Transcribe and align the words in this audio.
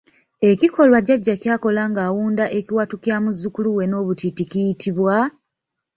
Ekikolwa 0.49 0.99
jjajja 1.03 1.35
kyakola 1.41 1.81
ng'awunda 1.91 2.45
ekiwato 2.57 2.95
kya 3.03 3.17
muzzukulu 3.23 3.69
we 3.77 3.83
n'obutiiti 3.87 4.43
kiyitibwa? 4.51 5.15